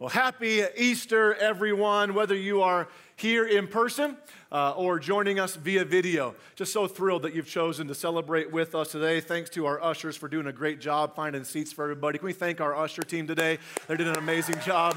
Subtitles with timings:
[0.00, 4.16] Well, happy Easter, everyone, whether you are here in person
[4.52, 6.36] uh, or joining us via video.
[6.54, 9.20] Just so thrilled that you've chosen to celebrate with us today.
[9.20, 12.18] Thanks to our ushers for doing a great job finding seats for everybody.
[12.18, 13.58] Can we thank our usher team today?
[13.88, 14.96] They did an amazing job.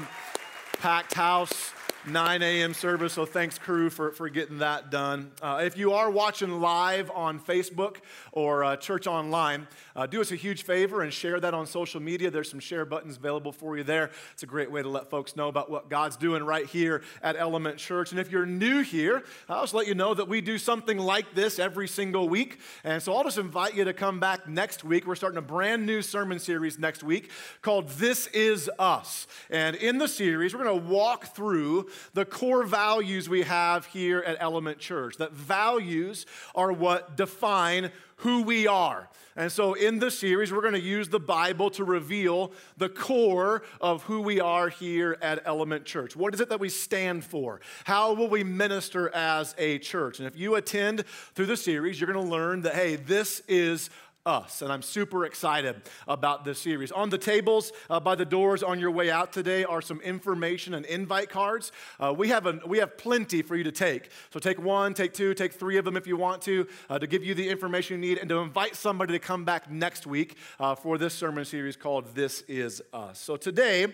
[0.78, 1.72] Packed house.
[2.04, 2.74] 9 a.m.
[2.74, 5.30] service, so thanks, crew, for, for getting that done.
[5.40, 7.98] Uh, if you are watching live on Facebook
[8.32, 12.00] or uh, Church Online, uh, do us a huge favor and share that on social
[12.00, 12.28] media.
[12.28, 14.10] There's some share buttons available for you there.
[14.32, 17.36] It's a great way to let folks know about what God's doing right here at
[17.36, 18.10] Element Church.
[18.10, 21.36] And if you're new here, I'll just let you know that we do something like
[21.36, 22.58] this every single week.
[22.82, 25.06] And so I'll just invite you to come back next week.
[25.06, 27.30] We're starting a brand new sermon series next week
[27.60, 29.28] called This Is Us.
[29.50, 34.20] And in the series, we're going to walk through the core values we have here
[34.20, 35.16] at Element Church.
[35.16, 39.08] That values are what define who we are.
[39.34, 43.62] And so, in this series, we're going to use the Bible to reveal the core
[43.80, 46.14] of who we are here at Element Church.
[46.14, 47.60] What is it that we stand for?
[47.84, 50.18] How will we minister as a church?
[50.18, 53.88] And if you attend through the series, you're going to learn that, hey, this is
[54.24, 54.62] us.
[54.62, 56.92] And I'm super excited about this series.
[56.92, 60.74] On the tables uh, by the doors on your way out today are some information
[60.74, 61.72] and invite cards.
[61.98, 64.10] Uh, we, have a, we have plenty for you to take.
[64.32, 67.06] So take one, take two, take three of them if you want to, uh, to
[67.08, 70.36] give you the information you need and to invite somebody to come back next week
[70.60, 73.18] uh, for this sermon series called This Is Us.
[73.18, 73.88] So today,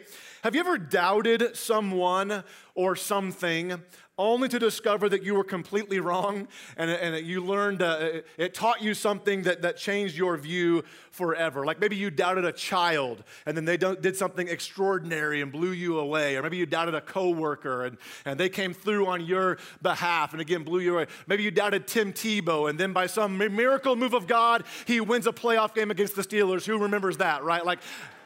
[0.44, 3.82] have you ever doubted someone or something
[4.18, 8.82] only to discover that you were completely wrong and, and you learned, uh, it taught
[8.82, 11.64] you something that, that changed your view forever.
[11.64, 15.98] Like maybe you doubted a child and then they did something extraordinary and blew you
[15.98, 16.36] away.
[16.36, 20.40] Or maybe you doubted a coworker and, and they came through on your behalf and
[20.40, 21.06] again blew you away.
[21.26, 25.26] Maybe you doubted Tim Tebow and then by some miracle move of God, he wins
[25.26, 26.66] a playoff game against the Steelers.
[26.66, 27.64] Who remembers that, right?
[27.64, 27.78] Like,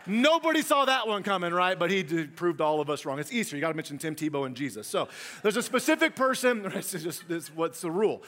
[0.07, 1.79] Nobody saw that one coming, right?
[1.79, 3.19] But he proved all of us wrong.
[3.19, 3.57] It's Easter.
[3.57, 4.87] You got to mention Tim Tebow and Jesus.
[4.87, 5.09] So
[5.43, 6.71] there's a specific person.
[6.83, 8.23] This is just this, what's the rule.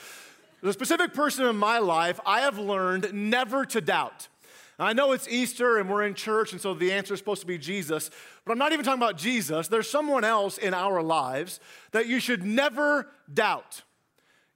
[0.61, 4.29] There's a specific person in my life I have learned never to doubt.
[4.79, 7.47] I know it's Easter and we're in church, and so the answer is supposed to
[7.47, 8.11] be Jesus,
[8.45, 9.69] but I'm not even talking about Jesus.
[9.69, 11.61] There's someone else in our lives
[11.93, 13.83] that you should never doubt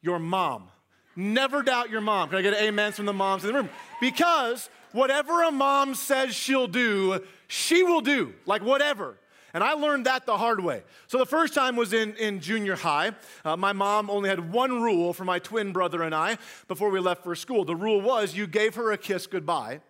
[0.00, 0.70] your mom.
[1.14, 2.28] Never doubt your mom.
[2.28, 3.68] Can I get an amen from the moms in the room?
[4.00, 9.16] Because whatever a mom says she'll do, she will do, like whatever.
[9.54, 10.82] And I learned that the hard way.
[11.06, 13.12] So the first time was in, in junior high.
[13.44, 16.36] Uh, my mom only had one rule for my twin brother and I
[16.68, 17.64] before we left for school.
[17.64, 19.80] The rule was you gave her a kiss goodbye.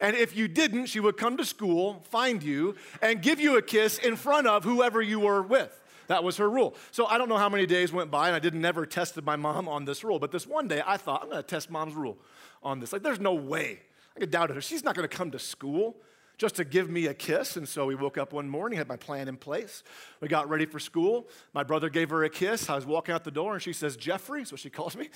[0.00, 3.62] And if you didn't, she would come to school, find you, and give you a
[3.62, 5.82] kiss in front of whoever you were with.
[6.06, 6.76] That was her rule.
[6.92, 9.36] So I don't know how many days went by, and I didn't never tested my
[9.36, 10.20] mom on this rule.
[10.20, 12.16] But this one day, I thought, I'm going to test mom's rule
[12.62, 12.92] on this.
[12.92, 13.80] Like, there's no way
[14.22, 14.60] I doubted her.
[14.60, 15.96] She's not going to come to school
[16.38, 17.56] just to give me a kiss.
[17.56, 19.82] And so we woke up one morning, had my plan in place.
[20.20, 21.28] We got ready for school.
[21.52, 22.70] My brother gave her a kiss.
[22.70, 25.08] I was walking out the door, and she says, Jeffrey, what she calls me.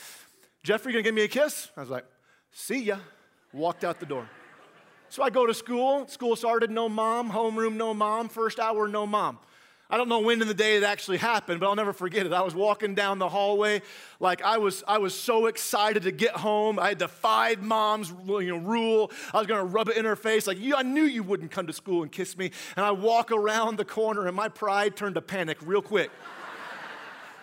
[0.63, 1.71] Jeffrey, gonna give me a kiss?
[1.77, 2.05] I was like,
[2.51, 2.99] see ya.
[3.53, 4.29] Walked out the door.
[5.09, 6.07] So I go to school.
[6.09, 7.31] School started, no mom.
[7.31, 8.29] Homeroom, no mom.
[8.29, 9.39] First hour, no mom.
[9.93, 12.33] I don't know when in the day it actually happened, but I'll never forget it.
[12.33, 13.83] I was walking down the hallway,
[14.21, 16.79] like I was, I was so excited to get home.
[16.79, 19.13] I had defied mom's you know, rule.
[19.35, 21.75] I was gonna rub it in her face, like I knew you wouldn't come to
[21.75, 22.53] school and kiss me.
[22.75, 26.11] And I walk around the corner, and my pride turned to panic real quick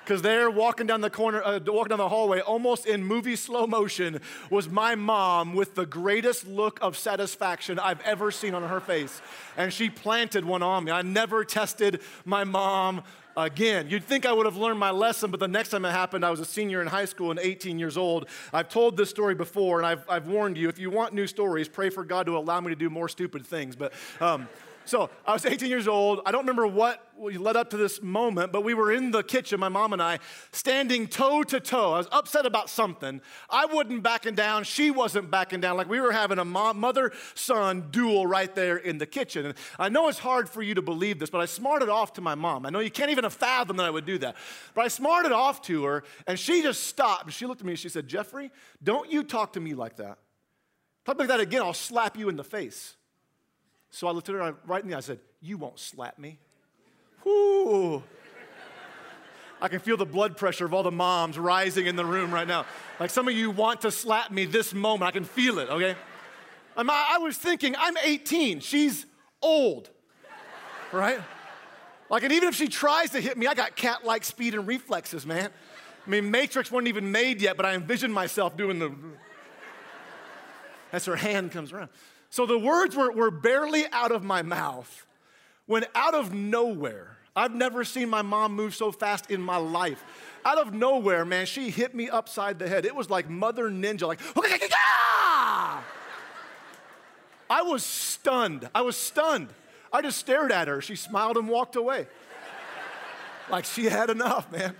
[0.09, 3.67] because there, walking down the corner, uh, walking down the hallway, almost in movie slow
[3.67, 8.79] motion, was my mom with the greatest look of satisfaction I've ever seen on her
[8.79, 9.21] face.
[9.55, 10.91] And she planted one on me.
[10.91, 13.03] I never tested my mom
[13.37, 13.87] again.
[13.87, 16.31] You'd think I would have learned my lesson, but the next time it happened, I
[16.31, 18.27] was a senior in high school and 18 years old.
[18.51, 21.69] I've told this story before, and I've, I've warned you if you want new stories,
[21.69, 23.75] pray for God to allow me to do more stupid things.
[23.75, 24.49] But, um,
[24.89, 26.21] so I was 18 years old.
[26.25, 29.59] I don't remember what led up to this moment, but we were in the kitchen,
[29.59, 30.19] my mom and I,
[30.51, 31.93] standing toe to toe.
[31.93, 33.21] I was upset about something.
[33.49, 34.63] I wasn't backing down.
[34.63, 35.77] She wasn't backing down.
[35.77, 39.45] Like we were having a mother son duel right there in the kitchen.
[39.45, 42.21] And I know it's hard for you to believe this, but I smarted off to
[42.21, 42.65] my mom.
[42.65, 44.35] I know you can't even fathom that I would do that.
[44.73, 47.31] But I smarted off to her, and she just stopped.
[47.33, 48.51] She looked at me and she said, Jeffrey,
[48.83, 50.17] don't you talk to me like that.
[51.05, 52.95] Talk like that again, I'll slap you in the face.
[53.91, 54.99] So I looked at her right in the eye.
[54.99, 56.39] I said, You won't slap me.
[57.23, 58.03] Whoo.
[59.61, 62.47] I can feel the blood pressure of all the moms rising in the room right
[62.47, 62.65] now.
[62.99, 65.03] Like some of you want to slap me this moment.
[65.03, 65.95] I can feel it, okay?
[66.77, 68.61] I'm, I was thinking, I'm 18.
[68.61, 69.05] She's
[69.41, 69.89] old,
[70.93, 71.19] right?
[72.09, 74.65] Like, and even if she tries to hit me, I got cat like speed and
[74.65, 75.49] reflexes, man.
[76.05, 78.93] I mean, Matrix wasn't even made yet, but I envisioned myself doing the.
[80.91, 81.89] As her hand comes around.
[82.29, 85.05] So the words were, were barely out of my mouth
[85.65, 90.03] when out of nowhere, I've never seen my mom move so fast in my life.
[90.43, 92.85] Out of nowhere, man, she hit me upside the head.
[92.85, 94.19] It was like Mother Ninja, like,
[97.49, 98.69] I was stunned.
[98.73, 99.49] I was stunned.
[99.91, 100.81] I just stared at her.
[100.81, 102.07] She smiled and walked away.
[103.49, 104.75] like she had enough, man.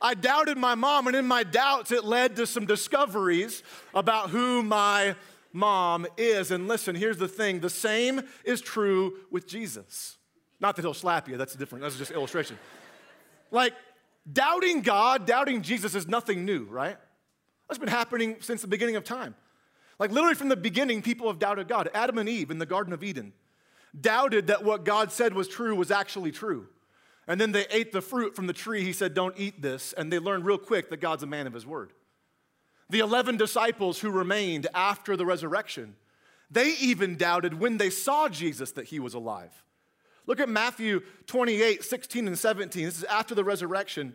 [0.00, 3.62] I doubted my mom, and in my doubts, it led to some discoveries
[3.94, 5.16] about who my
[5.52, 6.50] mom is.
[6.50, 10.16] And listen, here's the thing the same is true with Jesus.
[10.60, 12.58] Not that he'll slap you, that's different, that's just illustration.
[13.50, 13.74] Like,
[14.30, 16.96] doubting God, doubting Jesus is nothing new, right?
[17.68, 19.34] That's been happening since the beginning of time.
[19.98, 21.90] Like, literally from the beginning, people have doubted God.
[21.94, 23.32] Adam and Eve in the Garden of Eden
[23.98, 26.68] doubted that what God said was true was actually true.
[27.26, 28.82] And then they ate the fruit from the tree.
[28.82, 29.92] He said, Don't eat this.
[29.92, 31.92] And they learned real quick that God's a man of his word.
[32.90, 35.94] The 11 disciples who remained after the resurrection,
[36.50, 39.52] they even doubted when they saw Jesus that he was alive.
[40.26, 42.84] Look at Matthew 28, 16 and 17.
[42.84, 44.14] This is after the resurrection.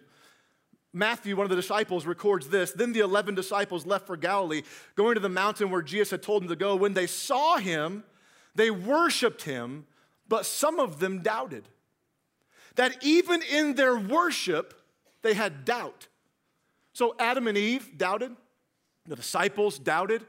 [0.93, 2.71] Matthew, one of the disciples, records this.
[2.71, 4.61] Then the 11 disciples left for Galilee,
[4.95, 6.75] going to the mountain where Jesus had told them to go.
[6.75, 8.03] When they saw him,
[8.53, 9.87] they worshiped him,
[10.27, 11.67] but some of them doubted.
[12.75, 14.75] That even in their worship,
[15.23, 16.07] they had doubt.
[16.93, 18.35] So Adam and Eve doubted.
[19.05, 20.25] The disciples doubted.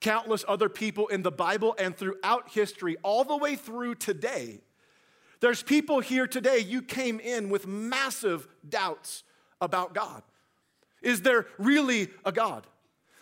[0.00, 4.60] Countless other people in the Bible and throughout history, all the way through today.
[5.40, 9.24] There's people here today, you came in with massive doubts
[9.60, 10.22] about God.
[11.02, 12.66] Is there really a God?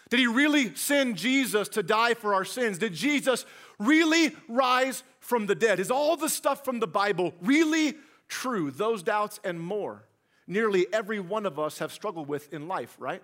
[0.09, 2.79] Did he really send Jesus to die for our sins?
[2.79, 3.45] Did Jesus
[3.79, 5.81] really rise from the dead?
[5.81, 7.95] Is all the stuff from the Bible really
[8.29, 8.71] true?
[8.71, 10.05] Those doubts and more.
[10.47, 13.23] Nearly every one of us have struggled with in life, right?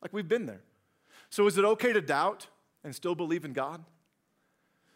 [0.00, 0.62] Like we've been there.
[1.30, 2.46] So, is it okay to doubt
[2.82, 3.84] and still believe in God?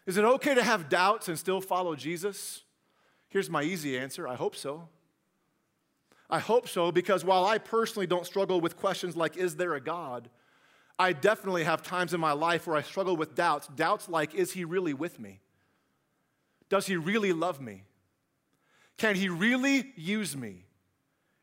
[0.06, 2.62] Is it okay to have doubts and still follow Jesus?
[3.28, 4.88] Here's my easy answer I hope so.
[6.30, 9.80] I hope so because while I personally don't struggle with questions like, is there a
[9.80, 10.28] God?
[10.98, 13.68] I definitely have times in my life where I struggle with doubts.
[13.68, 15.40] Doubts like, is he really with me?
[16.68, 17.84] Does he really love me?
[18.98, 20.66] Can he really use me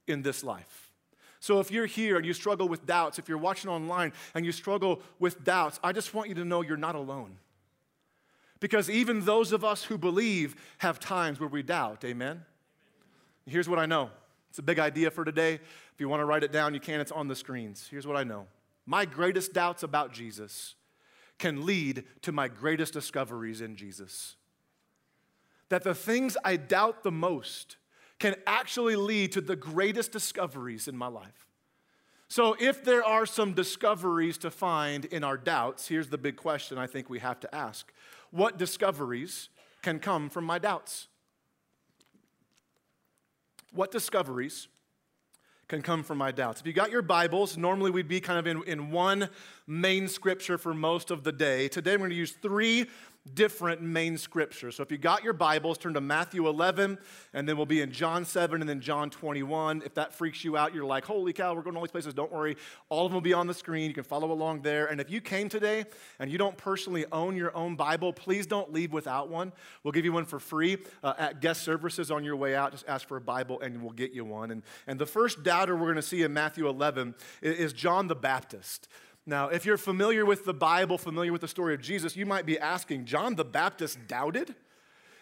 [0.07, 0.84] in this life?
[1.45, 4.51] So if you're here and you struggle with doubts, if you're watching online and you
[4.51, 7.37] struggle with doubts, I just want you to know you're not alone.
[8.59, 12.03] Because even those of us who believe have times where we doubt.
[12.03, 12.43] Amen?
[13.45, 14.09] Here's what I know.
[14.49, 15.53] It's a big idea for today.
[15.93, 16.99] If you want to write it down, you can.
[16.99, 17.87] It's on the screens.
[17.91, 18.47] Here's what I know
[18.87, 20.73] my greatest doubts about Jesus
[21.37, 24.35] can lead to my greatest discoveries in Jesus.
[25.69, 27.77] That the things I doubt the most
[28.19, 31.45] can actually lead to the greatest discoveries in my life.
[32.27, 36.77] So, if there are some discoveries to find in our doubts, here's the big question
[36.77, 37.91] I think we have to ask
[38.31, 39.49] What discoveries
[39.81, 41.07] can come from my doubts?
[43.71, 44.67] What discoveries
[45.67, 46.61] can come from my doubts?
[46.61, 49.29] If you got your Bibles, normally we'd be kind of in, in one
[49.67, 51.67] main scripture for most of the day.
[51.67, 52.87] Today, I'm going to use three
[53.33, 54.75] different main scriptures.
[54.75, 56.97] So if you got your Bibles, turn to Matthew 11,
[57.33, 59.81] and then we'll be in John 7 and then John 21.
[59.83, 62.13] If that freaks you out, you're like, holy cow, we're going to all these places.
[62.13, 62.55] Don't worry.
[62.89, 63.87] All of them will be on the screen.
[63.87, 64.85] You can follow along there.
[64.85, 65.85] And if you came today
[66.19, 69.51] and you don't personally own your own Bible, please don't leave without one.
[69.83, 72.71] We'll give you one for free uh, at guest services on your way out.
[72.71, 74.51] Just ask for a Bible and we'll get you one.
[74.51, 78.15] And, and the first doubter we're going to see in Matthew 11 is John the
[78.15, 78.87] Baptist.
[79.25, 82.45] Now, if you're familiar with the Bible, familiar with the story of Jesus, you might
[82.45, 84.53] be asking, John the Baptist doubted?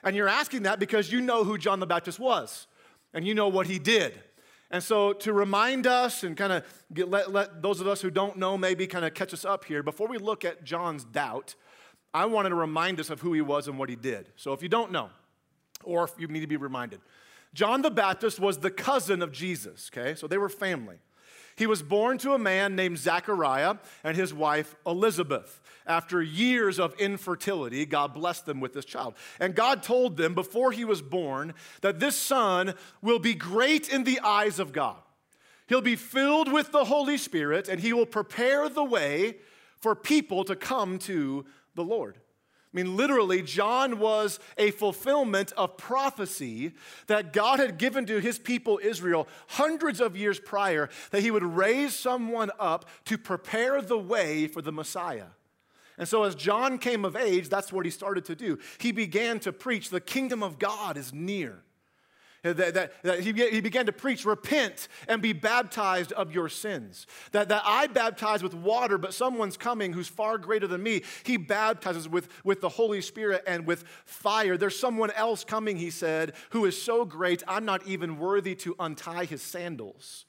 [0.04, 2.68] And you're asking that because you know who John the Baptist was
[3.14, 4.20] and you know what he did.
[4.70, 6.64] And so, to remind us and kind of
[7.08, 9.84] let, let those of us who don't know maybe kind of catch us up here,
[9.84, 11.54] before we look at John's doubt,
[12.12, 14.30] I wanted to remind us of who he was and what he did.
[14.36, 15.12] So, if you don't know,
[15.84, 17.02] or if you need to be reminded,
[17.54, 20.16] John the Baptist was the cousin of Jesus, okay?
[20.16, 20.98] So they were family.
[21.56, 25.62] He was born to a man named Zachariah and his wife Elizabeth.
[25.86, 29.16] After years of infertility, God blessed them with this child.
[29.40, 34.04] And God told them before he was born that this son will be great in
[34.04, 34.98] the eyes of God.
[35.68, 39.38] He'll be filled with the Holy Spirit and he will prepare the way
[39.80, 41.46] for people to come to
[41.76, 42.18] the Lord.
[42.74, 46.74] I mean, literally, John was a fulfillment of prophecy
[47.06, 51.44] that God had given to his people Israel hundreds of years prior that he would
[51.44, 55.28] raise someone up to prepare the way for the Messiah.
[56.00, 58.58] And so, as John came of age, that's what he started to do.
[58.80, 61.62] He began to preach the kingdom of God is near.
[62.44, 67.08] That, that, that he, he began to preach, repent and be baptized of your sins.
[67.32, 71.04] That, that I baptize with water, but someone's coming who's far greater than me.
[71.24, 74.58] He baptizes with, with the Holy Spirit and with fire.
[74.58, 78.76] There's someone else coming, he said, who is so great, I'm not even worthy to
[78.78, 80.26] untie his sandals.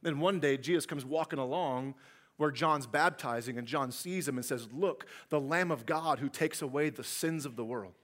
[0.00, 1.96] Then one day, Jesus comes walking along
[2.38, 6.28] where John's baptizing, and John sees him and says, Look, the Lamb of God who
[6.28, 7.94] takes away the sins of the world.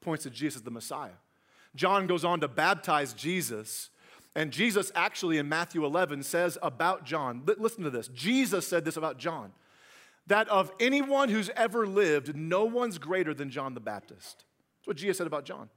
[0.00, 1.12] Points to Jesus, the Messiah.
[1.74, 3.90] John goes on to baptize Jesus.
[4.34, 8.08] And Jesus actually in Matthew 11 says about John, listen to this.
[8.08, 9.52] Jesus said this about John
[10.26, 14.44] that of anyone who's ever lived, no one's greater than John the Baptist.
[14.78, 15.68] That's what Jesus said about John.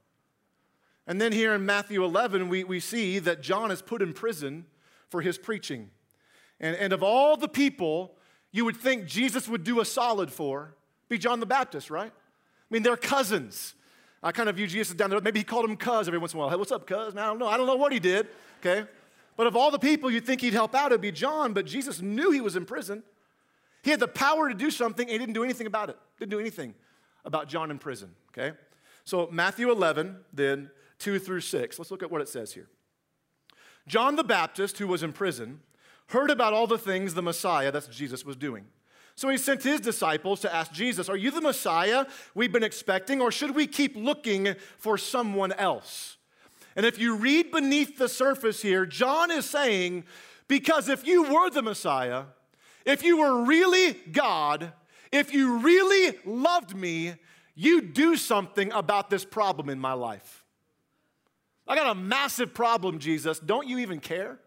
[1.08, 4.66] And then here in Matthew 11, we, we see that John is put in prison
[5.08, 5.90] for his preaching.
[6.60, 8.14] And, and of all the people
[8.52, 10.76] you would think Jesus would do a solid for,
[11.08, 12.12] be John the Baptist, right?
[12.12, 13.74] I mean, they're cousins.
[14.24, 15.20] I kind of view Jesus down there.
[15.20, 16.48] Maybe he called him cuz every once in a while.
[16.48, 17.14] Hey, what's up, cuz?
[17.14, 17.46] Man, I don't know.
[17.46, 18.26] I don't know what he did,
[18.60, 18.88] okay?
[19.36, 22.00] But of all the people you'd think he'd help out, it'd be John, but Jesus
[22.00, 23.02] knew he was in prison.
[23.82, 25.98] He had the power to do something, and he didn't do anything about it.
[26.18, 26.74] Didn't do anything
[27.24, 28.56] about John in prison, okay?
[29.04, 31.78] So, Matthew 11, then 2 through 6.
[31.78, 32.68] Let's look at what it says here.
[33.86, 35.60] John the Baptist, who was in prison,
[36.08, 38.64] heard about all the things the Messiah, that's Jesus, was doing.
[39.16, 43.20] So he sent his disciples to ask Jesus, Are you the Messiah we've been expecting,
[43.20, 46.16] or should we keep looking for someone else?
[46.76, 50.04] And if you read beneath the surface here, John is saying,
[50.48, 52.24] Because if you were the Messiah,
[52.84, 54.72] if you were really God,
[55.12, 57.14] if you really loved me,
[57.54, 60.44] you'd do something about this problem in my life.
[61.66, 63.38] I got a massive problem, Jesus.
[63.38, 64.38] Don't you even care?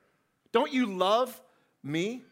[0.52, 1.42] Don't you love
[1.84, 2.24] me?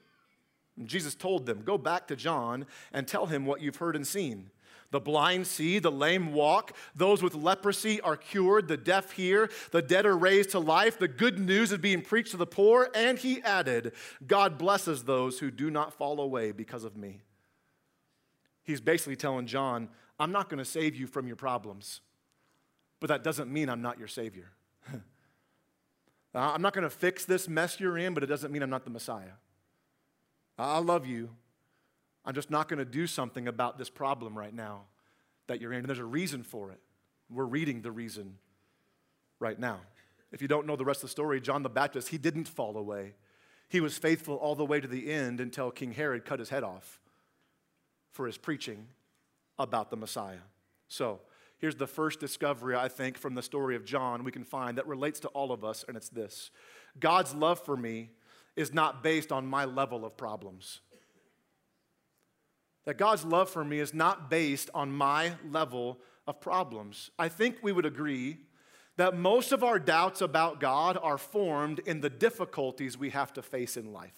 [0.84, 4.50] Jesus told them, Go back to John and tell him what you've heard and seen.
[4.92, 9.82] The blind see, the lame walk, those with leprosy are cured, the deaf hear, the
[9.82, 12.90] dead are raised to life, the good news is being preached to the poor.
[12.94, 13.94] And he added,
[14.26, 17.22] God blesses those who do not fall away because of me.
[18.64, 19.90] He's basically telling John,
[20.20, 22.02] I'm not going to save you from your problems,
[23.00, 24.52] but that doesn't mean I'm not your Savior.
[26.34, 28.86] I'm not going to fix this mess you're in, but it doesn't mean I'm not
[28.86, 29.34] the Messiah.
[30.58, 31.30] I love you.
[32.26, 34.84] I'm just not going to do something about this problem right now
[35.48, 35.80] that you're in.
[35.80, 36.80] And there's a reason for it.
[37.30, 38.38] We're reading the reason
[39.40, 39.80] right now.
[40.32, 42.78] If you don't know the rest of the story, John the Baptist, he didn't fall
[42.78, 43.14] away.
[43.68, 46.64] He was faithful all the way to the end until King Herod cut his head
[46.64, 47.00] off
[48.12, 48.88] for his preaching
[49.58, 50.44] about the Messiah.
[50.88, 51.22] So,
[51.58, 54.88] here's the first discovery, I think, from the story of John we can find that
[54.88, 56.52] relates to all of us, and it's this
[57.00, 58.12] God's love for me
[58.56, 60.80] is not based on my level of problems.
[62.86, 67.10] That God's love for me is not based on my level of problems.
[67.18, 68.38] I think we would agree
[68.98, 73.42] that most of our doubts about God are formed in the difficulties we have to
[73.42, 74.16] face in life.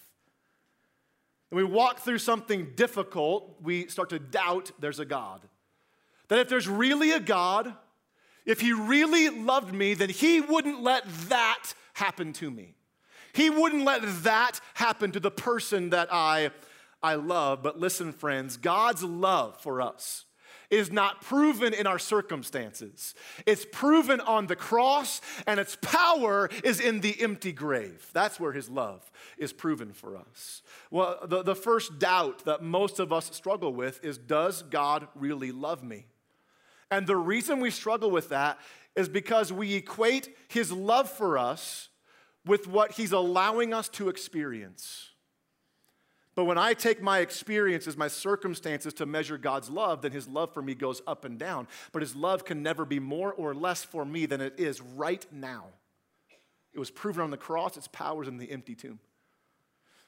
[1.48, 5.40] When we walk through something difficult, we start to doubt there's a God.
[6.28, 7.74] That if there's really a God,
[8.44, 12.74] if He really loved me, then He wouldn't let that happen to me.
[13.32, 16.50] He wouldn't let that happen to the person that I,
[17.02, 17.62] I love.
[17.62, 20.24] But listen, friends, God's love for us
[20.70, 23.14] is not proven in our circumstances.
[23.46, 28.10] It's proven on the cross, and its power is in the empty grave.
[28.12, 30.62] That's where his love is proven for us.
[30.90, 35.52] Well, the, the first doubt that most of us struggle with is Does God really
[35.52, 36.06] love me?
[36.90, 38.58] And the reason we struggle with that
[38.96, 41.87] is because we equate his love for us
[42.48, 45.10] with what He's allowing us to experience.
[46.34, 50.54] But when I take my experiences, my circumstances to measure God's love, then His love
[50.54, 51.68] for me goes up and down.
[51.92, 55.24] But His love can never be more or less for me than it is right
[55.30, 55.66] now.
[56.72, 59.00] It was proven on the cross, its powers in the empty tomb.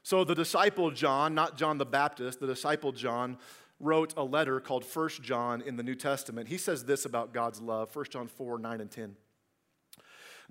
[0.03, 3.37] So the disciple John, not John the Baptist, the disciple John
[3.81, 6.49] wrote a letter called First John in the New Testament.
[6.49, 9.17] He says this about God's love, 1 John 4 9 and 10.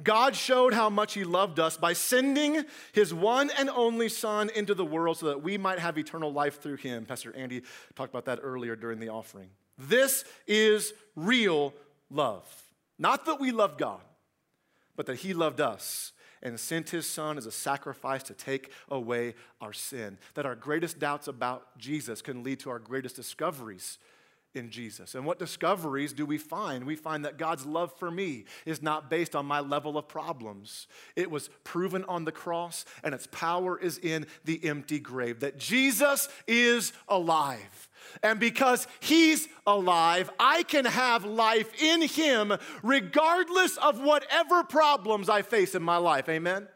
[0.01, 2.63] God showed how much He loved us by sending
[2.93, 6.61] His one and only Son into the world so that we might have eternal life
[6.61, 7.05] through Him.
[7.05, 7.61] Pastor Andy
[7.95, 9.49] talked about that earlier during the offering.
[9.77, 11.73] This is real
[12.09, 12.45] love.
[12.97, 14.01] Not that we love God,
[14.95, 19.35] but that He loved us and sent His Son as a sacrifice to take away
[19.59, 20.17] our sin.
[20.35, 23.97] That our greatest doubts about Jesus can lead to our greatest discoveries
[24.55, 25.15] in Jesus.
[25.15, 26.85] And what discoveries do we find?
[26.85, 30.87] We find that God's love for me is not based on my level of problems.
[31.15, 35.41] It was proven on the cross, and its power is in the empty grave.
[35.41, 37.89] That Jesus is alive.
[38.23, 45.43] And because he's alive, I can have life in him regardless of whatever problems I
[45.43, 46.27] face in my life.
[46.27, 46.67] Amen?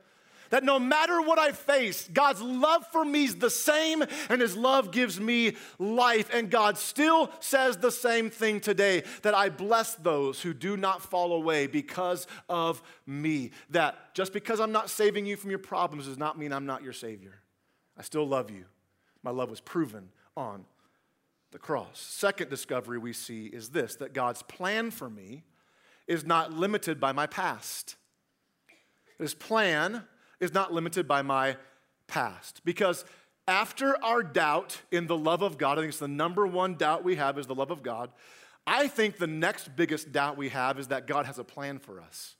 [0.53, 4.55] That no matter what I face, God's love for me is the same, and His
[4.55, 6.29] love gives me life.
[6.31, 11.01] And God still says the same thing today that I bless those who do not
[11.01, 13.49] fall away because of me.
[13.71, 16.83] That just because I'm not saving you from your problems does not mean I'm not
[16.83, 17.41] your Savior.
[17.97, 18.65] I still love you.
[19.23, 20.65] My love was proven on
[21.49, 21.99] the cross.
[21.99, 25.45] Second discovery we see is this that God's plan for me
[26.05, 27.95] is not limited by my past.
[29.17, 30.03] His plan
[30.43, 31.57] is not limited by my
[32.07, 32.61] past.
[32.63, 33.05] Because
[33.47, 37.03] after our doubt in the love of God, I think it's the number one doubt
[37.03, 38.09] we have is the love of God.
[38.65, 41.99] I think the next biggest doubt we have is that God has a plan for
[41.99, 42.35] us.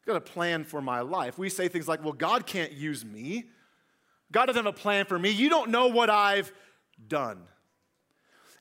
[0.00, 1.38] He's got a plan for my life.
[1.38, 3.44] We say things like, well, God can't use me.
[4.32, 5.30] God doesn't have a plan for me.
[5.30, 6.52] You don't know what I've
[7.06, 7.42] done.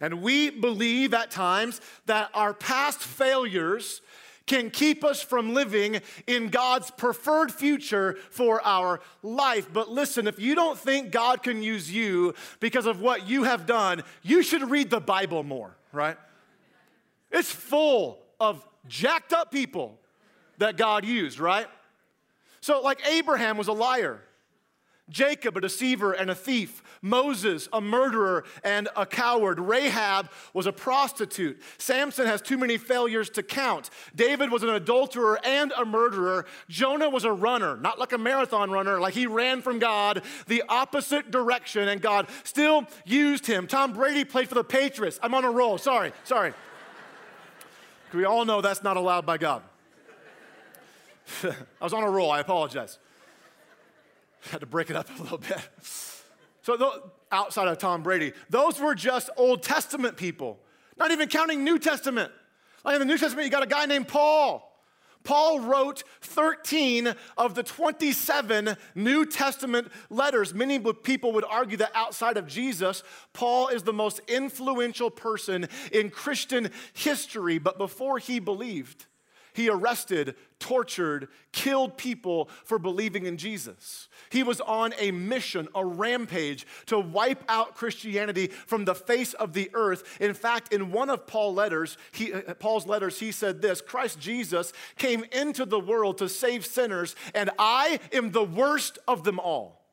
[0.02, 4.02] And we believe at times that our past failures
[4.48, 9.70] can keep us from living in God's preferred future for our life.
[9.72, 13.66] But listen, if you don't think God can use you because of what you have
[13.66, 16.18] done, you should read the Bible more, right?
[17.32, 19.98] It's full of jacked up people
[20.58, 21.68] that God used, right?
[22.62, 24.22] So, like Abraham was a liar.
[25.10, 26.82] Jacob, a deceiver and a thief.
[27.02, 29.60] Moses, a murderer and a coward.
[29.60, 31.62] Rahab was a prostitute.
[31.78, 33.92] Samson has too many failures to count.
[34.16, 36.46] David was an adulterer and a murderer.
[36.70, 40.64] Jonah was a runner, not like a marathon runner, like he ran from God the
[40.68, 43.68] opposite direction, and God still used him.
[43.68, 45.20] Tom Brady played for the Patriots.
[45.22, 45.78] I'm on a roll.
[45.78, 46.54] Sorry, sorry.
[48.14, 49.62] we all know that's not allowed by God.
[51.44, 52.32] I was on a roll.
[52.32, 52.98] I apologize.
[54.52, 55.58] Had to break it up a little bit.
[56.62, 60.60] So, outside of Tom Brady, those were just Old Testament people,
[60.98, 62.32] not even counting New Testament.
[62.84, 64.72] Like in the New Testament, you got a guy named Paul.
[65.24, 70.54] Paul wrote 13 of the 27 New Testament letters.
[70.54, 76.12] Many people would argue that outside of Jesus, Paul is the most influential person in
[76.12, 77.58] Christian history.
[77.58, 79.08] But before he believed,
[79.56, 84.10] he arrested, tortured, killed people for believing in Jesus.
[84.30, 89.53] He was on a mission, a rampage to wipe out Christianity from the face of
[89.53, 90.18] the earth.
[90.20, 94.74] In fact, in one of Paul's letters, he, Paul's letters, he said this Christ Jesus
[94.98, 99.86] came into the world to save sinners, and I am the worst of them all.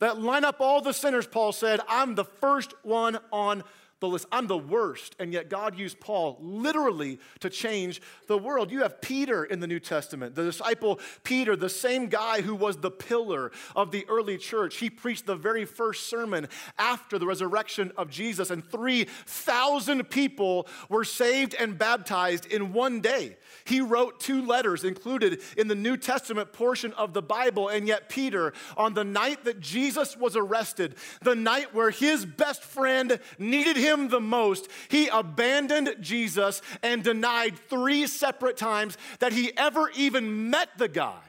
[0.00, 3.62] That line up all the sinners, Paul said, I'm the first one on
[4.00, 4.26] the list.
[4.32, 5.14] I'm the worst.
[5.18, 8.70] And yet God used Paul literally to change the world.
[8.70, 12.78] You have Peter in the New Testament, the disciple Peter, the same guy who was
[12.78, 14.76] the pillar of the early church.
[14.76, 21.04] He preached the very first sermon after the resurrection of Jesus, and 3,000 people were
[21.04, 23.36] saved and baptized in one day.
[23.64, 28.08] He wrote two letters included in the New Testament portion of the Bible, and yet
[28.08, 33.76] Peter, on the night that Jesus was arrested, the night where his best friend needed
[33.76, 39.90] him him the most, he abandoned Jesus and denied three separate times that he ever
[39.96, 41.20] even met the guy.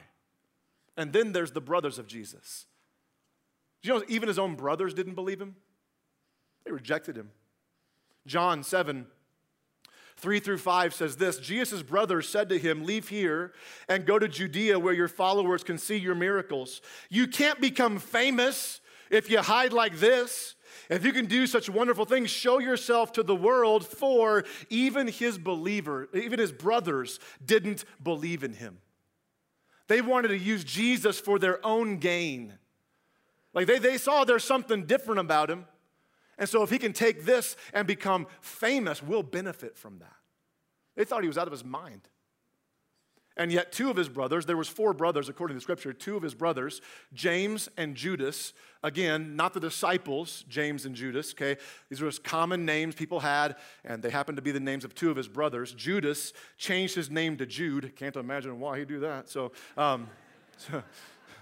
[0.96, 2.66] And then there's the brothers of Jesus.
[3.82, 5.56] You know, even his own brothers didn't believe him,
[6.64, 7.30] they rejected him.
[8.26, 9.06] John 7
[10.16, 13.52] 3 through 5 says this Jesus' brothers said to him, Leave here
[13.88, 16.80] and go to Judea where your followers can see your miracles.
[17.08, 20.54] You can't become famous if you hide like this.
[20.88, 25.38] If you can do such wonderful things, show yourself to the world, for even his
[25.38, 28.78] believer, even his brothers didn't believe in him.
[29.88, 32.54] They wanted to use Jesus for their own gain.
[33.54, 35.66] Like they, they saw there's something different about him.
[36.38, 40.16] And so if he can take this and become famous, we'll benefit from that.
[40.96, 42.08] They thought he was out of his mind.
[43.42, 46.16] And yet two of his brothers, there was four brothers according to the scripture, two
[46.16, 46.80] of his brothers,
[47.12, 48.52] James and Judas,
[48.84, 51.60] again, not the disciples, James and Judas, okay?
[51.88, 54.94] These were just common names people had, and they happened to be the names of
[54.94, 55.72] two of his brothers.
[55.72, 57.96] Judas changed his name to Jude.
[57.96, 59.28] Can't imagine why he'd do that.
[59.28, 60.08] So, um,
[60.56, 60.84] so,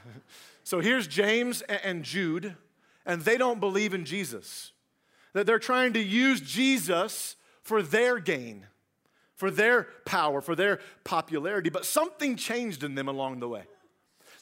[0.65, 2.57] so here's James and Jude,
[3.05, 4.73] and they don't believe in Jesus.
[5.35, 8.69] That they're trying to use Jesus for their gain
[9.41, 13.63] for their power, for their popularity, but something changed in them along the way.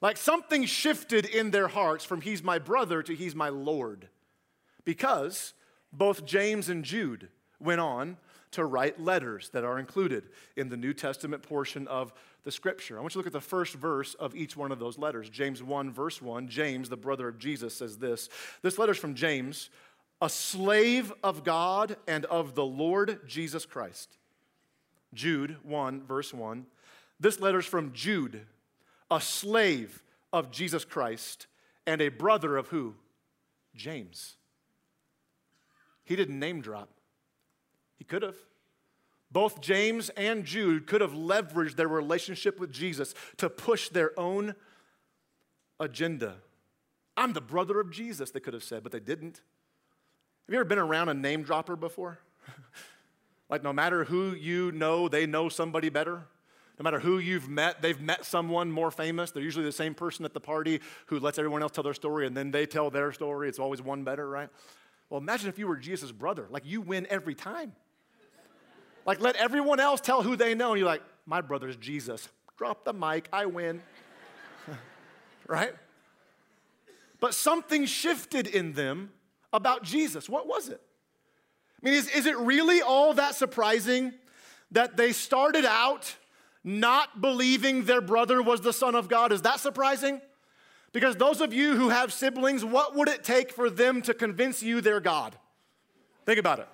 [0.03, 4.09] Like something shifted in their hearts from he's my brother to he's my Lord.
[4.85, 5.55] Because
[5.93, 7.29] both James and Jude
[7.61, 8.17] went on
[8.51, 12.99] to write letters that are included in the New Testament portion of the scripture.
[12.99, 15.31] I want you to look at the first verse of each one of those letters.
[15.31, 16.49] James 1, verse 1.
[16.49, 18.29] James, the brother of Jesus, says this.
[18.63, 19.71] This letter is from James,
[20.21, 24.18] a slave of God and of the Lord Jesus Christ.
[25.15, 26.67] Jude 1, verse 1.
[27.21, 28.47] This letter is from Jude,
[29.11, 31.47] a slave of Jesus Christ
[31.87, 32.95] and a brother of who?
[33.75, 34.37] James.
[36.05, 36.91] He didn't name drop.
[37.97, 38.37] He could have.
[39.31, 44.55] Both James and Jude could have leveraged their relationship with Jesus to push their own
[45.79, 46.37] agenda.
[47.17, 49.43] I'm the brother of Jesus, they could have said, but they didn't.
[50.47, 52.21] Have you ever been around a name dropper before?
[53.51, 56.27] like, no matter who you know, they know somebody better.
[56.79, 59.31] No matter who you've met, they've met someone more famous.
[59.31, 62.27] They're usually the same person at the party who lets everyone else tell their story
[62.27, 63.49] and then they tell their story.
[63.49, 64.49] It's always one better, right?
[65.11, 66.47] Well, imagine if you were Jesus' brother.
[66.51, 67.73] Like, you win every time.
[69.07, 70.73] Like, let everyone else tell who they know.
[70.73, 72.29] And you're like, my brother's Jesus.
[72.59, 73.83] Drop the mic, I win.
[75.49, 75.73] right?
[77.19, 79.11] But something shifted in them
[79.53, 80.29] about Jesus.
[80.29, 80.81] What was it?
[81.83, 84.13] I mean, is, is it really all that surprising
[84.73, 86.17] that they started out
[86.65, 89.33] not believing their brother was the Son of God?
[89.33, 90.21] Is that surprising?
[90.93, 94.63] Because those of you who have siblings, what would it take for them to convince
[94.63, 95.37] you they're God?
[96.27, 96.69] Think about it.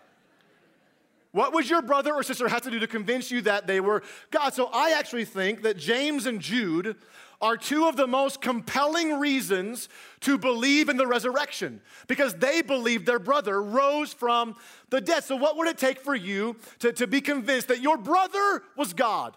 [1.32, 4.02] What would your brother or sister have to do to convince you that they were
[4.30, 4.54] God?
[4.54, 6.96] So I actually think that James and Jude
[7.44, 13.04] are two of the most compelling reasons to believe in the resurrection because they believed
[13.04, 14.56] their brother rose from
[14.88, 15.24] the dead.
[15.24, 18.94] So, what would it take for you to, to be convinced that your brother was
[18.94, 19.36] God?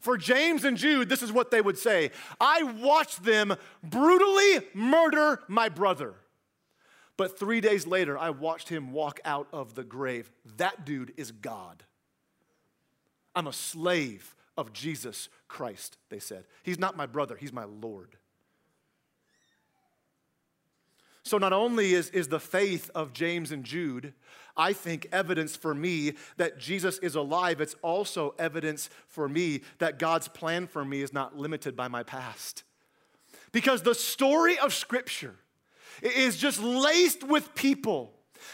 [0.00, 5.44] For James and Jude, this is what they would say I watched them brutally murder
[5.46, 6.14] my brother.
[7.16, 10.28] But three days later, I watched him walk out of the grave.
[10.56, 11.84] That dude is God.
[13.32, 16.44] I'm a slave of Jesus Christ, they said.
[16.62, 18.16] He's not my brother, he's my Lord.
[21.22, 24.14] So, not only is, is the faith of James and Jude,
[24.56, 29.98] I think, evidence for me that Jesus is alive, it's also evidence for me that
[29.98, 32.62] God's plan for me is not limited by my past.
[33.50, 35.34] Because the story of Scripture,
[36.02, 38.12] is just laced with people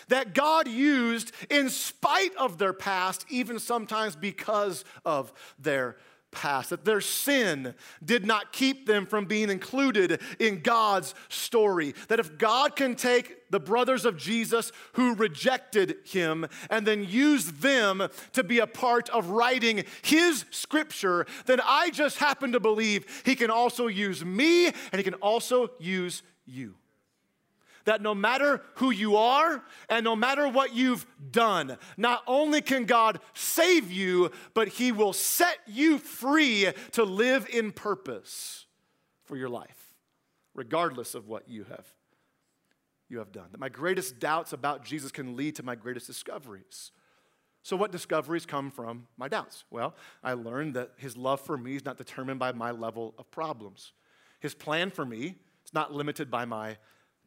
[0.09, 5.97] that God used in spite of their past, even sometimes because of their
[6.33, 6.71] past.
[6.71, 7.75] That their sin
[8.05, 11.95] did not keep them from being included in God's story.
[12.09, 17.53] That if God can take the brothers of Jesus who rejected him and then use
[17.53, 23.23] them to be a part of writing his scripture, then I just happen to believe
[23.25, 26.75] he can also use me and he can also use you
[27.85, 32.85] that no matter who you are and no matter what you've done, not only can
[32.85, 38.67] God save you, but He will set you free to live in purpose
[39.25, 39.95] for your life,
[40.55, 41.87] regardless of what you have,
[43.09, 43.47] you have done.
[43.53, 46.93] That my greatest doubts about Jesus can lead to my greatest discoveries.
[47.63, 49.65] So, what discoveries come from my doubts?
[49.71, 53.31] Well, I learned that His love for me is not determined by my level of
[53.31, 53.93] problems.
[54.41, 56.77] His plan for me is not limited by my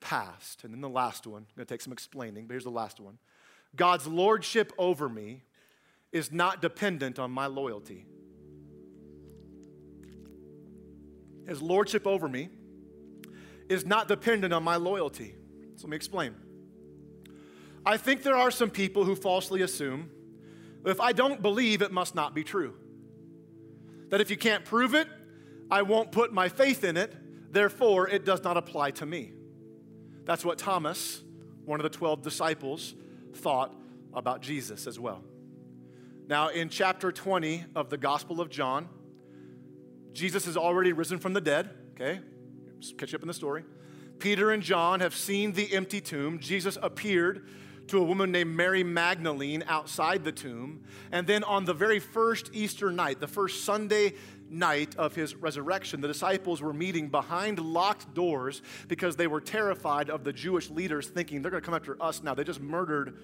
[0.06, 0.64] past.
[0.64, 3.00] And then the last one, I'm going to take some explaining, but here's the last
[3.00, 3.18] one.
[3.76, 5.42] God's lordship over me
[6.12, 8.06] is not dependent on my loyalty.
[11.48, 12.50] His lordship over me
[13.68, 15.34] is not dependent on my loyalty.
[15.76, 16.36] So let me explain.
[17.84, 20.12] I think there are some people who falsely assume
[20.86, 22.76] if I don't believe, it must not be true.
[24.10, 25.08] That if you can't prove it,
[25.72, 27.12] I won't put my faith in it,
[27.52, 29.32] therefore, it does not apply to me.
[30.26, 31.24] That's what Thomas,
[31.66, 32.96] one of the 12 disciples,
[33.36, 33.74] thought
[34.14, 35.24] about Jesus as well.
[36.28, 38.90] Now, in chapter 20 of the Gospel of John,
[40.14, 42.20] Jesus has already risen from the dead, okay?
[42.98, 43.64] Catch up in the story.
[44.18, 46.40] Peter and John have seen the empty tomb.
[46.40, 47.48] Jesus appeared
[47.88, 50.84] to a woman named Mary Magdalene outside the tomb.
[51.12, 54.14] And then on the very first Easter night, the first Sunday
[54.50, 60.10] night of his resurrection, the disciples were meeting behind locked doors because they were terrified
[60.10, 62.34] of the Jewish leaders thinking they're going to come after us now.
[62.34, 63.18] They just murdered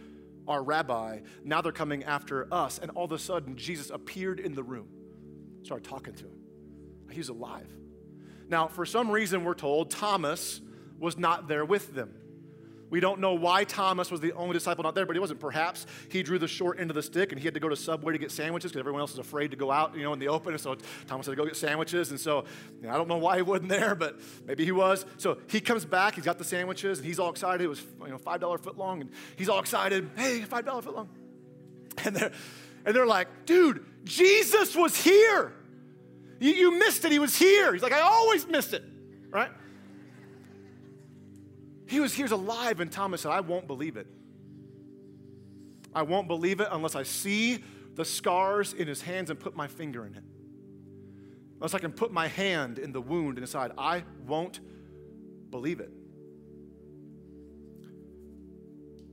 [0.48, 1.20] our rabbi.
[1.44, 2.80] Now they're coming after us.
[2.80, 4.88] And all of a sudden, Jesus appeared in the room,
[5.64, 6.40] started talking to him.
[7.12, 7.68] He was alive.
[8.48, 10.62] Now, for some reason, we're told Thomas
[11.00, 12.14] was not there with them.
[12.92, 15.40] We don't know why Thomas was the only disciple not there, but he wasn't.
[15.40, 17.76] Perhaps he drew the short end of the stick and he had to go to
[17.76, 20.20] Subway to get sandwiches because everyone else is afraid to go out, you know, in
[20.20, 20.52] the open.
[20.52, 20.76] And so
[21.08, 22.12] Thomas had to go get sandwiches.
[22.12, 22.44] And so
[22.82, 25.06] you know, I don't know why he wasn't there, but maybe he was.
[25.18, 27.64] So he comes back, he's got the sandwiches, and he's all excited.
[27.64, 30.10] It was you know five dollar foot long, and he's all excited.
[30.18, 31.10] Hey, five dollar foot long.
[32.04, 32.32] And they're,
[32.86, 35.54] and they're like, dude, Jesus was here.
[36.40, 37.12] You, you missed it.
[37.12, 37.72] He was here.
[37.74, 38.84] He's like, I always missed it,
[39.30, 39.52] right?
[41.92, 44.08] He was here's alive, and Thomas said, I won't believe it.
[45.94, 47.62] I won't believe it unless I see
[47.96, 50.24] the scars in his hands and put my finger in it.
[51.56, 54.62] Unless I can put my hand in the wound and decide, I won't
[55.50, 55.92] believe it.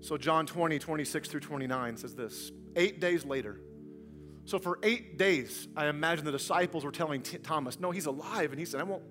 [0.00, 3.60] So, John 20, 26 through 29 says this Eight days later,
[4.44, 8.52] so for eight days, I imagine the disciples were telling Thomas, No, he's alive.
[8.52, 9.02] And he said, I won't.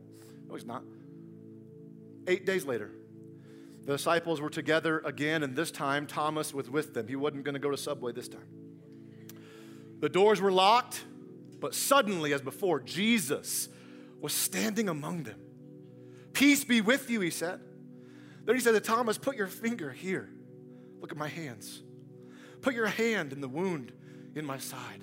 [0.48, 0.84] No, he's not.
[2.28, 2.92] Eight days later,
[3.88, 7.08] the disciples were together again, and this time Thomas was with them.
[7.08, 8.46] He wasn't going to go to Subway this time.
[10.02, 11.06] The doors were locked,
[11.62, 13.70] but suddenly, as before, Jesus
[14.20, 15.40] was standing among them.
[16.34, 17.62] Peace be with you, he said.
[18.44, 20.30] Then he said to Thomas, Put your finger here.
[21.00, 21.82] Look at my hands.
[22.62, 23.94] Put your hand in the wound
[24.36, 25.02] in my side.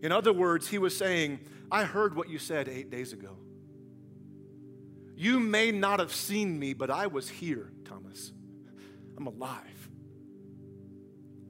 [0.00, 1.40] In other words, he was saying,
[1.72, 3.36] I heard what you said eight days ago.
[5.22, 8.32] You may not have seen me, but I was here, Thomas.
[9.16, 9.88] I'm alive.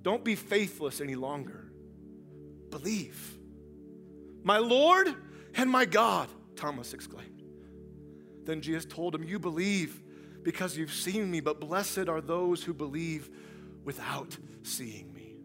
[0.03, 1.73] Don't be faithless any longer.
[2.69, 3.39] Believe.
[4.43, 5.15] My Lord
[5.55, 7.45] and my God, Thomas exclaimed.
[8.45, 10.03] Then Jesus told him, You believe
[10.43, 13.31] because you've seen me, but blessed are those who believe
[13.85, 15.37] without seeing me.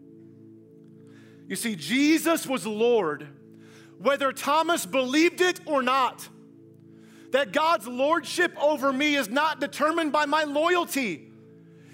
[1.46, 3.26] You see, Jesus was Lord,
[3.96, 6.28] whether Thomas believed it or not
[7.32, 11.30] that God's lordship over me is not determined by my loyalty.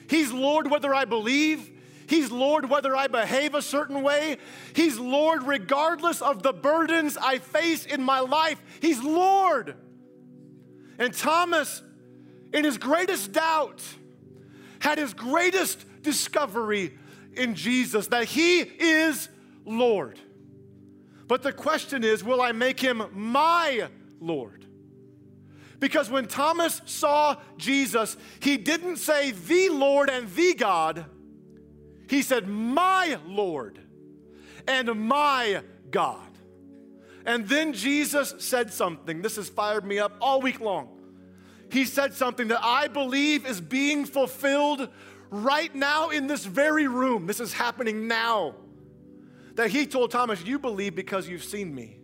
[0.09, 1.71] He's Lord whether I believe,
[2.07, 4.37] He's Lord whether I behave a certain way,
[4.75, 8.61] He's Lord regardless of the burdens I face in my life.
[8.81, 9.75] He's Lord.
[10.99, 11.83] And Thomas,
[12.53, 13.83] in his greatest doubt,
[14.79, 16.93] had his greatest discovery
[17.37, 19.29] in Jesus that He is
[19.65, 20.21] Lord.
[21.27, 23.89] But the question is will I make Him my
[24.21, 24.67] Lord?
[25.85, 31.05] Because when Thomas saw Jesus, he didn't say the Lord and the God,
[32.09, 33.79] he said, My Lord
[34.67, 36.27] and my God.
[37.27, 39.21] And then Jesus said something.
[39.21, 40.89] This has fired me up all week long.
[41.71, 44.89] He said something that I believe is being fulfilled
[45.29, 47.27] right now in this very room.
[47.27, 48.55] This is happening now.
[49.57, 51.99] That he told Thomas, You believe because you've seen me.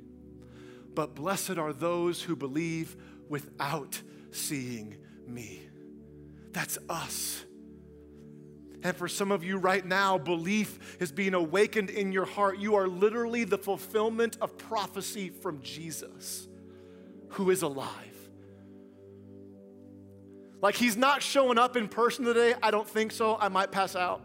[0.95, 2.95] But blessed are those who believe
[3.31, 5.63] without seeing me.
[6.53, 7.45] That's us.
[8.83, 12.59] And for some of you right now, belief is being awakened in your heart.
[12.59, 16.49] You are literally the fulfillment of prophecy from Jesus,
[17.31, 17.89] who is alive.
[20.63, 22.55] Like he's not showing up in person today.
[22.63, 23.37] I don't think so.
[23.39, 24.23] I might pass out.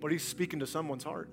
[0.00, 1.28] But he's speaking to someone's heart.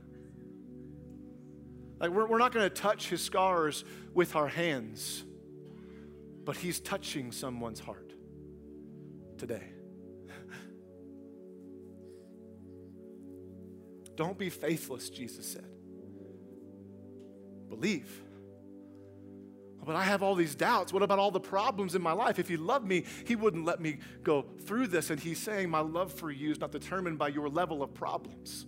[2.06, 5.24] Like, we're, we're not going to touch his scars with our hands,
[6.44, 8.14] but he's touching someone's heart
[9.40, 9.64] today.
[14.16, 15.66] Don't be faithless, Jesus said.
[17.70, 18.22] Believe.
[19.84, 20.94] But I have all these doubts.
[20.94, 22.38] What about all the problems in my life?
[22.38, 25.10] If he loved me, he wouldn't let me go through this.
[25.10, 28.68] And he's saying, My love for you is not determined by your level of problems.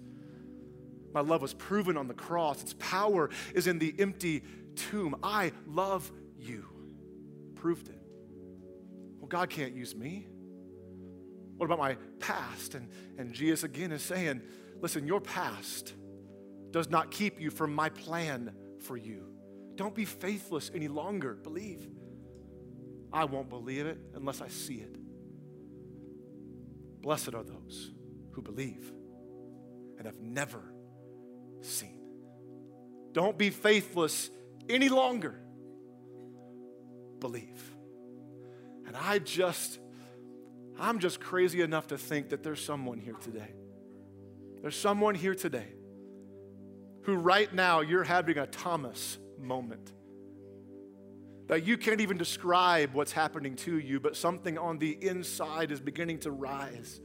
[1.17, 2.62] My love was proven on the cross.
[2.62, 4.43] Its power is in the empty
[4.75, 5.15] tomb.
[5.23, 6.67] I love you.
[7.56, 7.99] Proved it.
[9.17, 10.27] Well, God can't use me.
[11.56, 12.75] What about my past?
[12.75, 14.43] And, and Jesus again is saying,
[14.80, 15.95] listen, your past
[16.69, 19.25] does not keep you from my plan for you.
[19.73, 21.34] Don't be faithless any longer.
[21.34, 21.89] Believe.
[23.12, 24.95] I won't believe it unless I see it.
[27.01, 27.89] Blessed are those
[28.34, 28.93] who believe
[29.97, 30.75] and have never
[31.61, 31.99] seen.
[33.13, 34.29] Don't be faithless
[34.69, 35.39] any longer.
[37.19, 37.75] Believe.
[38.85, 39.79] And I just,
[40.79, 43.53] I'm just crazy enough to think that there's someone here today.
[44.61, 45.67] There's someone here today
[47.03, 49.93] who right now you're having a Thomas moment.
[51.47, 55.79] That you can't even describe what's happening to you, but something on the inside is
[55.79, 56.99] beginning to rise.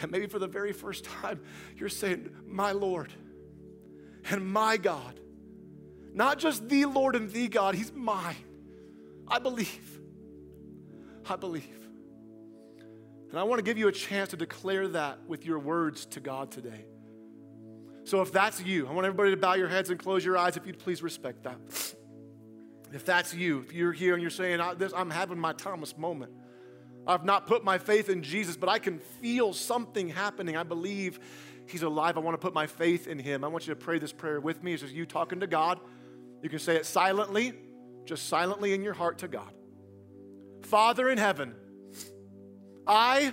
[0.00, 1.40] And maybe for the very first time,
[1.76, 3.12] you're saying, My Lord
[4.30, 5.20] and my God.
[6.12, 8.36] Not just the Lord and the God, He's mine.
[9.28, 10.00] I believe.
[11.28, 11.88] I believe.
[13.30, 16.20] And I want to give you a chance to declare that with your words to
[16.20, 16.86] God today.
[18.04, 20.56] So if that's you, I want everybody to bow your heads and close your eyes
[20.56, 21.58] if you'd please respect that.
[22.92, 26.32] If that's you, if you're here and you're saying, I'm having my Thomas moment,
[27.06, 30.56] I've not put my faith in Jesus, but I can feel something happening.
[30.56, 31.20] I believe
[31.66, 32.16] He's alive.
[32.16, 33.44] I want to put my faith in Him.
[33.44, 34.72] I want you to pray this prayer with me.
[34.72, 35.80] It's just you talking to God.
[36.42, 37.54] You can say it silently,
[38.04, 39.52] just silently in your heart to God.
[40.62, 41.54] Father in heaven,
[42.86, 43.32] I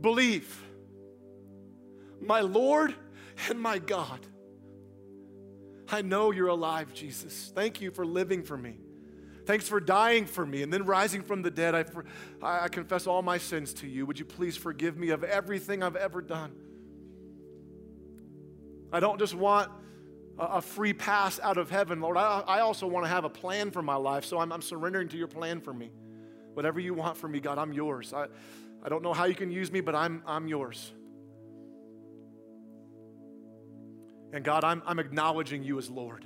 [0.00, 0.62] believe,
[2.20, 2.94] my Lord
[3.48, 4.20] and my God.
[5.88, 7.52] I know you're alive, Jesus.
[7.54, 8.76] Thank you for living for me.
[9.44, 11.74] Thanks for dying for me and then rising from the dead.
[11.74, 14.06] I, I confess all my sins to you.
[14.06, 16.52] Would you please forgive me of everything I've ever done?
[18.92, 19.70] I don't just want
[20.38, 22.16] a free pass out of heaven, Lord.
[22.16, 25.08] I, I also want to have a plan for my life, so I'm, I'm, surrendering
[25.08, 25.90] to your plan for me.
[26.54, 28.12] Whatever you want from me, God, I'm yours.
[28.12, 28.26] I,
[28.82, 30.92] I don't know how you can use me, but I'm, I'm yours.
[34.32, 36.24] And God, I'm, I'm acknowledging you as Lord.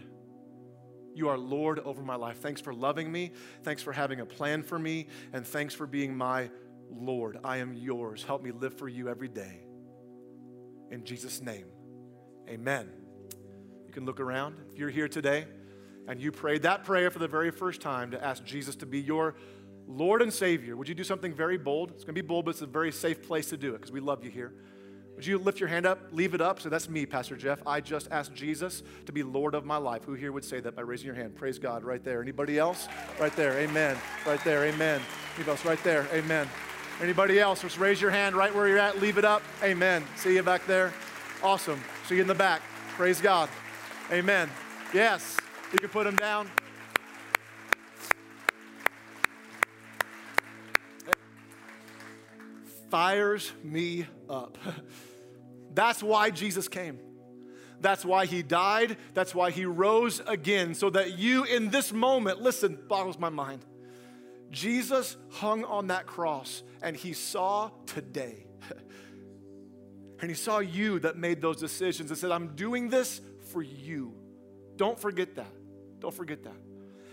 [1.16, 2.40] You are Lord over my life.
[2.40, 3.32] Thanks for loving me.
[3.62, 5.06] Thanks for having a plan for me.
[5.32, 6.50] And thanks for being my
[6.90, 7.38] Lord.
[7.42, 8.22] I am yours.
[8.22, 9.62] Help me live for you every day.
[10.90, 11.64] In Jesus' name,
[12.50, 12.90] amen.
[13.86, 14.56] You can look around.
[14.70, 15.46] If you're here today
[16.06, 19.00] and you prayed that prayer for the very first time to ask Jesus to be
[19.00, 19.36] your
[19.88, 21.92] Lord and Savior, would you do something very bold?
[21.92, 23.90] It's going to be bold, but it's a very safe place to do it because
[23.90, 24.52] we love you here.
[25.16, 26.60] Would you lift your hand up, leave it up?
[26.60, 27.58] So that's me, Pastor Jeff.
[27.66, 30.04] I just asked Jesus to be Lord of my life.
[30.04, 31.34] Who here would say that by raising your hand?
[31.34, 32.20] Praise God, right there.
[32.20, 32.86] Anybody else?
[33.18, 33.96] Right there, amen.
[34.26, 35.00] Right there, amen.
[35.36, 35.64] Anybody else?
[35.64, 36.48] Right there, amen.
[37.00, 37.62] Anybody else?
[37.62, 40.04] Just raise your hand right where you're at, leave it up, amen.
[40.16, 40.92] See you back there?
[41.42, 41.80] Awesome.
[42.06, 42.60] See you in the back.
[42.90, 43.48] Praise God,
[44.12, 44.50] amen.
[44.92, 45.38] Yes,
[45.72, 46.50] you can put them down.
[52.90, 54.58] Fires me up.
[55.74, 56.98] That's why Jesus came.
[57.80, 58.96] That's why he died.
[59.14, 63.64] That's why he rose again, so that you in this moment, listen, boggles my mind.
[64.50, 68.46] Jesus hung on that cross and he saw today.
[70.20, 73.20] and he saw you that made those decisions and said, I'm doing this
[73.52, 74.14] for you.
[74.76, 75.52] Don't forget that.
[76.00, 76.56] Don't forget that.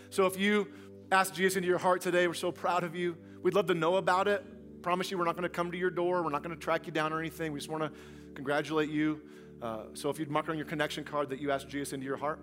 [0.09, 0.67] So if you
[1.12, 3.17] ask Jesus into your heart today, we're so proud of you.
[3.41, 4.45] We'd love to know about it
[4.84, 6.22] promise you we're not going to come to your door.
[6.22, 7.54] We're not going to track you down or anything.
[7.54, 7.91] We just want to
[8.36, 9.22] congratulate you.
[9.62, 12.17] Uh, so if you'd mark on your connection card that you asked Jesus into your
[12.17, 12.39] heart,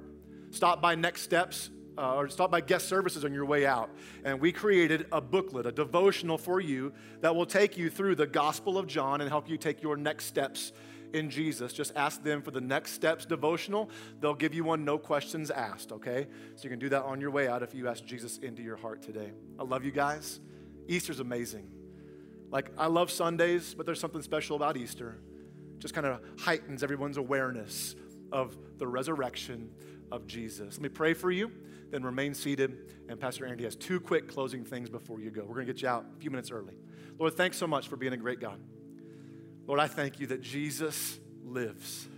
[0.50, 3.90] stop by Next Steps uh, or stop by guest services on your way out.
[4.24, 8.26] And we created a booklet, a devotional for you that will take you through the
[8.26, 10.72] Gospel of John and help you take your next steps
[11.12, 11.72] in Jesus.
[11.74, 13.90] Just ask them for the next steps devotional.
[14.20, 16.26] They'll give you one, no questions asked, okay?
[16.56, 18.76] So you can do that on your way out if you ask Jesus into your
[18.76, 19.32] heart today.
[19.58, 20.40] I love you guys.
[20.88, 21.79] Easter's amazing.
[22.50, 25.18] Like, I love Sundays, but there's something special about Easter.
[25.78, 27.94] Just kind of heightens everyone's awareness
[28.32, 29.70] of the resurrection
[30.10, 30.74] of Jesus.
[30.74, 31.50] Let me pray for you,
[31.90, 32.76] then remain seated.
[33.08, 35.42] And Pastor Andy has two quick closing things before you go.
[35.42, 36.74] We're going to get you out a few minutes early.
[37.18, 38.60] Lord, thanks so much for being a great God.
[39.66, 42.08] Lord, I thank you that Jesus lives.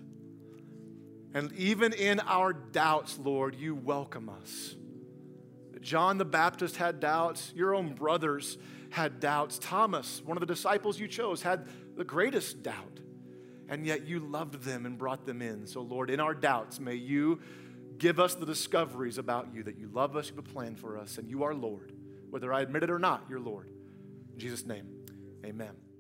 [1.35, 4.77] And even in our doubts, Lord, you welcome us.
[5.81, 7.53] John the Baptist had doubts.
[7.57, 8.57] Your own brothers
[8.93, 9.59] had doubts.
[9.59, 13.01] Thomas, one of the disciples you chose, had the greatest doubt.
[13.69, 15.67] And yet you loved them and brought them in.
[15.67, 17.41] So, Lord, in our doubts, may you
[17.99, 20.99] give us the discoveries about you that you love us, you have a plan for
[20.99, 21.93] us, and you are Lord.
[22.31, 23.71] Whether I admit it or not, you're Lord.
[24.33, 24.89] In Jesus' name,
[25.45, 25.92] amen.